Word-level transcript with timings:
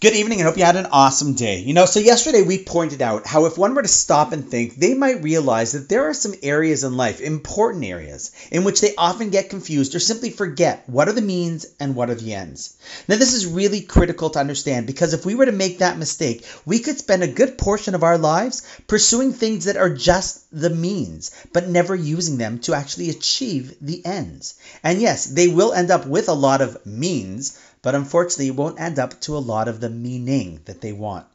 Good 0.00 0.14
evening 0.14 0.40
and 0.40 0.48
hope 0.48 0.56
you 0.56 0.64
had 0.64 0.76
an 0.76 0.86
awesome 0.90 1.34
day. 1.34 1.60
You 1.60 1.74
know, 1.74 1.86
so 1.86 2.00
yesterday 2.00 2.42
we 2.42 2.64
pointed 2.64 3.02
out 3.02 3.26
how 3.26 3.44
if 3.44 3.58
one 3.58 3.74
were 3.74 3.82
to 3.82 3.88
stop 3.88 4.32
and 4.32 4.48
think, 4.48 4.74
they 4.74 4.94
might 4.94 5.22
realize 5.22 5.72
that 5.72 5.88
there 5.88 6.08
are 6.08 6.14
some 6.14 6.34
areas 6.42 6.82
in 6.82 6.96
life, 6.96 7.20
important 7.20 7.84
areas, 7.84 8.32
in 8.50 8.64
which 8.64 8.80
they 8.80 8.96
often 8.96 9.30
get 9.30 9.50
confused 9.50 9.94
or 9.94 10.00
simply 10.00 10.30
forget 10.30 10.88
what 10.88 11.08
are 11.08 11.12
the 11.12 11.20
means 11.20 11.66
and 11.78 11.94
what 11.94 12.10
are 12.10 12.14
the 12.14 12.34
ends. 12.34 12.74
Now, 13.06 13.16
this 13.16 13.34
is 13.34 13.46
really 13.46 13.80
critical 13.80 14.30
to 14.30 14.40
understand 14.40 14.86
because 14.86 15.14
if 15.14 15.26
we 15.26 15.34
were 15.34 15.46
to 15.46 15.52
make 15.52 15.78
that 15.78 15.98
mistake, 15.98 16.46
we 16.64 16.78
could 16.80 16.98
spend 16.98 17.22
a 17.22 17.28
good 17.28 17.58
portion 17.58 17.94
of 17.94 18.02
our 18.02 18.18
lives 18.18 18.62
pursuing 18.88 19.32
things 19.32 19.66
that 19.66 19.76
are 19.76 19.90
just 19.90 20.42
the 20.52 20.70
means, 20.70 21.30
but 21.52 21.68
never 21.68 21.94
using 21.94 22.38
them 22.38 22.58
to 22.60 22.74
actually 22.74 23.10
achieve 23.10 23.76
the 23.80 24.04
ends. 24.04 24.54
And 24.82 25.00
yes, 25.00 25.26
they 25.26 25.48
will 25.48 25.72
end 25.72 25.90
up 25.90 26.06
with 26.06 26.28
a 26.28 26.34
lot 26.34 26.60
of 26.60 26.84
means 26.86 27.58
but 27.82 27.94
unfortunately 27.94 28.48
it 28.48 28.56
won't 28.56 28.80
end 28.80 28.98
up 28.98 29.20
to 29.20 29.36
a 29.36 29.38
lot 29.38 29.68
of 29.68 29.80
the 29.80 29.90
meaning 29.90 30.60
that 30.64 30.80
they 30.80 30.92
want. 30.92 31.26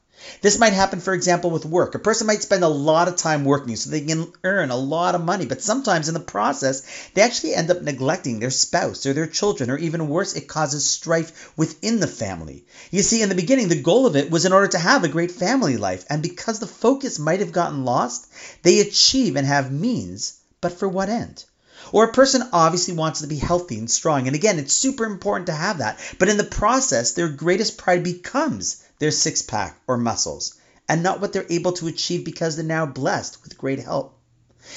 This 0.41 0.57
might 0.57 0.73
happen, 0.73 0.99
for 0.99 1.13
example, 1.13 1.51
with 1.51 1.63
work. 1.63 1.93
A 1.93 1.99
person 1.99 2.25
might 2.25 2.41
spend 2.41 2.63
a 2.63 2.67
lot 2.67 3.07
of 3.07 3.17
time 3.17 3.45
working 3.45 3.75
so 3.75 3.91
they 3.91 4.01
can 4.01 4.33
earn 4.43 4.71
a 4.71 4.75
lot 4.75 5.13
of 5.13 5.23
money, 5.23 5.45
but 5.45 5.61
sometimes 5.61 6.07
in 6.07 6.15
the 6.15 6.19
process, 6.19 6.81
they 7.13 7.21
actually 7.21 7.53
end 7.53 7.69
up 7.69 7.83
neglecting 7.83 8.39
their 8.39 8.49
spouse 8.49 9.05
or 9.05 9.13
their 9.13 9.27
children, 9.27 9.69
or 9.69 9.77
even 9.77 10.09
worse, 10.09 10.33
it 10.33 10.47
causes 10.47 10.89
strife 10.89 11.55
within 11.55 11.99
the 11.99 12.07
family. 12.07 12.65
You 12.89 13.03
see, 13.03 13.21
in 13.21 13.29
the 13.29 13.35
beginning, 13.35 13.67
the 13.67 13.79
goal 13.79 14.07
of 14.07 14.15
it 14.15 14.31
was 14.31 14.45
in 14.45 14.53
order 14.53 14.69
to 14.69 14.79
have 14.79 15.03
a 15.03 15.07
great 15.07 15.31
family 15.31 15.77
life, 15.77 16.03
and 16.09 16.23
because 16.23 16.57
the 16.57 16.65
focus 16.65 17.19
might 17.19 17.41
have 17.41 17.51
gotten 17.51 17.85
lost, 17.85 18.25
they 18.63 18.79
achieve 18.79 19.35
and 19.35 19.45
have 19.45 19.71
means, 19.71 20.39
but 20.61 20.71
for 20.71 20.87
what 20.87 21.09
end? 21.09 21.45
Or 21.91 22.05
a 22.05 22.13
person 22.13 22.49
obviously 22.51 22.93
wants 22.93 23.21
to 23.21 23.27
be 23.27 23.37
healthy 23.37 23.77
and 23.77 23.89
strong. 23.89 24.27
And 24.27 24.35
again, 24.35 24.59
it's 24.59 24.73
super 24.73 25.05
important 25.05 25.47
to 25.47 25.53
have 25.53 25.77
that. 25.77 25.99
But 26.19 26.29
in 26.29 26.37
the 26.37 26.43
process, 26.43 27.11
their 27.11 27.29
greatest 27.29 27.77
pride 27.77 28.03
becomes 28.03 28.83
their 28.99 29.11
six 29.11 29.41
pack 29.41 29.79
or 29.87 29.97
muscles 29.97 30.55
and 30.89 31.03
not 31.03 31.21
what 31.21 31.33
they're 31.33 31.45
able 31.49 31.73
to 31.73 31.87
achieve 31.87 32.23
because 32.23 32.55
they're 32.55 32.65
now 32.65 32.85
blessed 32.85 33.43
with 33.43 33.57
great 33.57 33.79
help. 33.79 34.17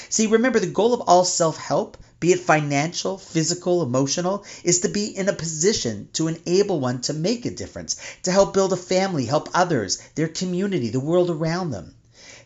See, 0.09 0.27
remember 0.27 0.59
the 0.59 0.67
goal 0.67 0.93
of 0.93 1.01
all 1.01 1.25
self 1.25 1.57
help, 1.57 1.97
be 2.19 2.31
it 2.31 2.39
financial, 2.39 3.17
physical, 3.17 3.81
emotional, 3.81 4.45
is 4.63 4.81
to 4.81 4.89
be 4.89 5.07
in 5.07 5.27
a 5.27 5.33
position 5.33 6.07
to 6.13 6.27
enable 6.27 6.79
one 6.79 7.01
to 7.01 7.13
make 7.13 7.45
a 7.45 7.51
difference, 7.51 7.95
to 8.23 8.31
help 8.31 8.53
build 8.53 8.71
a 8.73 8.77
family, 8.77 9.25
help 9.25 9.49
others, 9.53 9.97
their 10.15 10.27
community, 10.27 10.89
the 10.89 10.99
world 10.99 11.29
around 11.29 11.71
them. 11.71 11.95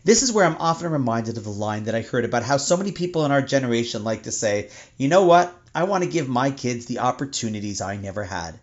This 0.06 0.22
is 0.22 0.30
where 0.30 0.44
I'm 0.44 0.58
often 0.60 0.92
reminded 0.92 1.36
of 1.36 1.42
the 1.42 1.50
line 1.50 1.86
that 1.86 1.96
I 1.96 2.00
heard 2.00 2.24
about 2.24 2.44
how 2.44 2.58
so 2.58 2.76
many 2.76 2.92
people 2.92 3.24
in 3.24 3.32
our 3.32 3.42
generation 3.42 4.04
like 4.04 4.22
to 4.22 4.30
say, 4.30 4.70
you 4.96 5.08
know 5.08 5.24
what, 5.24 5.52
I 5.74 5.82
want 5.82 6.04
to 6.04 6.08
give 6.08 6.28
my 6.28 6.52
kids 6.52 6.86
the 6.86 7.00
opportunities 7.00 7.80
I 7.80 7.96
never 7.96 8.22
had. 8.22 8.56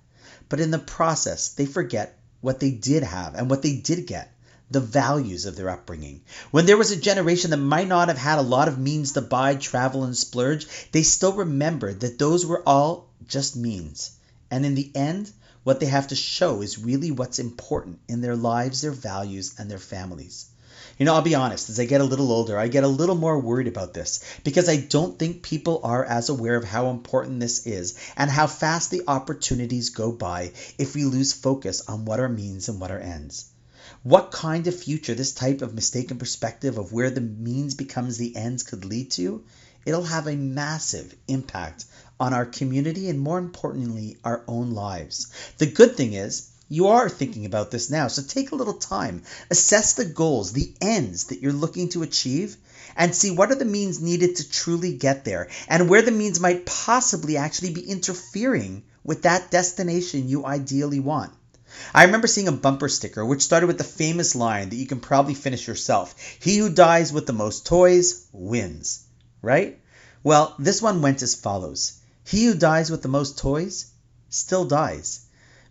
But 0.48 0.62
in 0.62 0.72
the 0.72 0.80
process, 0.80 1.50
they 1.50 1.66
forget 1.66 2.18
what 2.40 2.62
they 2.62 2.72
did 2.72 3.04
have 3.04 3.36
and 3.36 3.50
what 3.50 3.62
they 3.62 3.76
did 3.76 4.08
get 4.08 4.32
the 4.72 4.80
values 4.80 5.46
of 5.46 5.58
their 5.58 5.70
upbringing. 5.70 6.22
When 6.52 6.66
there 6.66 6.78
was 6.78 6.92
a 6.92 6.96
generation 6.96 7.52
that 7.52 7.58
might 7.58 7.90
not 7.90 8.08
have 8.08 8.18
had 8.18 8.40
a 8.40 8.42
lot 8.42 8.70
of 8.70 8.80
means 8.80 9.12
to 9.12 9.22
buy, 9.22 9.56
travel, 9.56 10.06
and 10.06 10.16
splurge, 10.16 10.66
they 10.94 11.04
still 11.04 11.34
remembered 11.34 12.00
that 12.00 12.18
those 12.18 12.46
were 12.46 12.64
all 12.66 13.10
just 13.28 13.58
means. 13.58 14.12
And 14.50 14.66
in 14.66 14.76
the 14.76 14.90
end, 14.96 15.30
what 15.66 15.82
they 15.82 15.88
have 15.88 16.08
to 16.08 16.16
show 16.16 16.62
is 16.62 16.80
really 16.80 17.12
what's 17.12 17.40
important 17.40 18.00
in 18.08 18.22
their 18.22 18.38
lives, 18.38 18.80
their 18.80 18.92
values, 18.92 19.56
and 19.60 19.70
their 19.70 19.78
families. 19.78 20.46
You 20.98 21.06
know, 21.06 21.16
I'll 21.16 21.22
be 21.22 21.36
honest, 21.36 21.70
as 21.70 21.80
I 21.80 21.86
get 21.86 22.02
a 22.02 22.06
little 22.06 22.32
older, 22.32 22.58
I 22.58 22.68
get 22.68 22.84
a 22.84 22.88
little 22.88 23.16
more 23.16 23.40
worried 23.40 23.68
about 23.68 23.94
this 23.94 24.24
because 24.44 24.70
I 24.70 24.78
don't 24.78 25.18
think 25.18 25.42
people 25.42 25.82
are 25.84 26.06
as 26.06 26.30
aware 26.30 26.56
of 26.56 26.64
how 26.64 26.90
important 26.90 27.40
this 27.40 27.66
is 27.66 27.98
and 28.16 28.30
how 28.30 28.48
fast 28.48 28.92
the 28.92 29.04
opportunities 29.08 29.90
go 29.90 30.12
by 30.12 30.52
if 30.78 30.96
we 30.96 31.06
lose 31.06 31.34
focus 31.34 31.82
on 31.88 32.06
what 32.06 32.20
our 32.20 32.30
means 32.30 32.70
and 32.70 32.80
what 32.80 32.92
our 32.92 33.00
ends. 33.00 33.46
What 34.04 34.32
kind 34.32 34.68
of 34.68 34.76
future 34.80 35.16
this 35.16 35.34
type 35.34 35.62
of 35.62 35.74
mistaken 35.74 36.18
perspective 36.18 36.78
of 36.78 36.94
where 36.94 37.10
the 37.10 37.22
means 37.22 37.76
becomes 37.76 38.18
the 38.18 38.36
ends 38.36 38.64
could 38.64 38.86
lead 38.86 39.12
to, 39.12 39.44
it'll 39.86 40.04
have 40.04 40.28
a 40.28 40.36
massive 40.36 41.16
impact 41.28 41.86
on 42.20 42.34
our 42.34 42.46
community 42.46 43.10
and 43.10 43.20
more 43.20 43.38
importantly, 43.40 44.18
our 44.24 44.44
own 44.48 44.72
lives. 44.72 45.32
The 45.58 45.66
good 45.66 45.96
thing 45.98 46.14
is, 46.14 46.50
you 46.74 46.88
are 46.88 47.08
thinking 47.08 47.46
about 47.46 47.70
this 47.70 47.92
now. 47.92 48.08
So 48.08 48.24
take 48.24 48.52
a 48.52 48.56
little 48.56 48.74
time, 48.74 49.22
assess 49.52 49.94
the 49.94 50.06
goals, 50.06 50.54
the 50.54 50.74
ends 50.82 51.26
that 51.26 51.40
you're 51.40 51.54
looking 51.54 51.90
to 51.90 52.02
achieve, 52.02 52.58
and 52.96 53.14
see 53.14 53.30
what 53.30 53.52
are 53.52 53.56
the 53.56 53.64
means 53.64 54.02
needed 54.02 54.38
to 54.38 54.50
truly 54.50 54.94
get 54.94 55.24
there 55.24 55.50
and 55.68 55.88
where 55.88 56.02
the 56.02 56.12
means 56.12 56.40
might 56.40 56.66
possibly 56.66 57.38
actually 57.38 57.70
be 57.70 57.88
interfering 57.88 58.84
with 59.04 59.22
that 59.22 59.52
destination 59.52 60.28
you 60.28 60.46
ideally 60.48 61.00
want. 61.00 61.32
I 61.94 62.06
remember 62.06 62.28
seeing 62.28 62.48
a 62.48 62.52
bumper 62.52 62.90
sticker 62.90 63.24
which 63.24 63.44
started 63.44 63.68
with 63.68 63.78
the 63.78 63.84
famous 63.84 64.34
line 64.34 64.70
that 64.70 64.76
you 64.76 64.88
can 64.88 65.00
probably 65.00 65.36
finish 65.36 65.68
yourself 65.68 66.16
He 66.40 66.58
who 66.58 66.70
dies 66.70 67.14
with 67.14 67.28
the 67.28 67.34
most 67.34 67.68
toys 67.68 68.26
wins. 68.32 69.04
Right? 69.44 69.80
Well, 70.24 70.56
this 70.58 70.82
one 70.82 71.04
went 71.04 71.22
as 71.22 71.36
follows 71.36 72.00
He 72.26 72.46
who 72.46 72.56
dies 72.56 72.90
with 72.90 73.04
the 73.04 73.10
most 73.10 73.38
toys 73.38 73.86
still 74.30 74.66
dies 74.66 75.20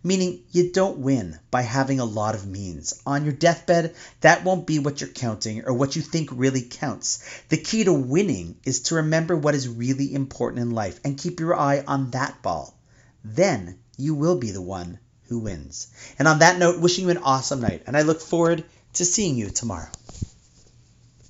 meaning 0.03 0.43
you 0.51 0.71
don't 0.71 0.99
win 0.99 1.39
by 1.49 1.61
having 1.61 1.99
a 1.99 2.05
lot 2.05 2.35
of 2.35 2.45
means. 2.45 3.01
On 3.05 3.23
your 3.23 3.33
deathbed, 3.33 3.95
that 4.21 4.43
won't 4.43 4.67
be 4.67 4.79
what 4.79 4.99
you're 4.99 5.09
counting 5.09 5.65
or 5.65 5.73
what 5.73 5.95
you 5.95 6.01
think 6.01 6.29
really 6.33 6.61
counts. 6.61 7.23
The 7.49 7.57
key 7.57 7.85
to 7.85 7.93
winning 7.93 8.57
is 8.65 8.81
to 8.81 8.95
remember 8.95 9.35
what 9.35 9.55
is 9.55 9.67
really 9.67 10.13
important 10.13 10.61
in 10.61 10.71
life 10.71 10.99
and 11.03 11.17
keep 11.17 11.39
your 11.39 11.57
eye 11.57 11.83
on 11.87 12.11
that 12.11 12.41
ball. 12.41 12.77
Then 13.23 13.79
you 13.97 14.13
will 14.13 14.37
be 14.37 14.51
the 14.51 14.61
one 14.61 14.99
who 15.29 15.39
wins. 15.39 15.87
And 16.19 16.27
on 16.27 16.39
that 16.39 16.57
note, 16.59 16.81
wishing 16.81 17.05
you 17.05 17.09
an 17.11 17.17
awesome 17.19 17.61
night, 17.61 17.83
and 17.87 17.95
I 17.95 18.01
look 18.01 18.21
forward 18.21 18.63
to 18.93 19.05
seeing 19.05 19.35
you 19.37 19.49
tomorrow. 19.49 19.89